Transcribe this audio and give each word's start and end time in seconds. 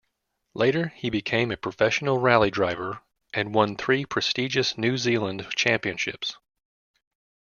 Later, 0.55 0.87
he 0.95 1.11
became 1.11 1.51
a 1.51 1.57
professional 1.57 2.17
rally 2.17 2.49
driver, 2.49 3.01
and 3.35 3.53
won 3.53 3.75
three 3.77 4.03
prestigious 4.03 4.75
New 4.75 4.97
Zealand 4.97 5.45
championships. 5.55 6.37